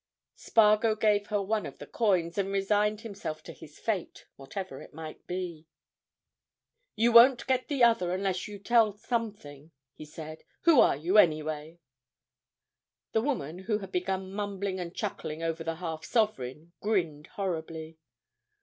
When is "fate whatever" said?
3.77-4.81